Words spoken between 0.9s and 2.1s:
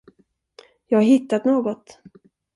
har hittat något.